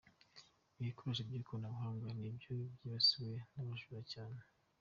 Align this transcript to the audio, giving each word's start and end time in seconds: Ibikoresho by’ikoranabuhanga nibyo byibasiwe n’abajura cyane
Ibikoresho 0.81 1.21
by’ikoranabuhanga 1.27 2.07
nibyo 2.19 2.51
byibasiwe 2.73 3.33
n’abajura 3.51 4.01
cyane 4.13 4.39